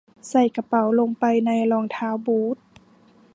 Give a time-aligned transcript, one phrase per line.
[0.29, 2.57] ใส่กระเป๋าลงไปในรองเท้าบูท